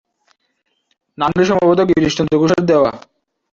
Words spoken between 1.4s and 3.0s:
সম্ভবত গিরিশচন্দ্র ঘোষের দেওয়া।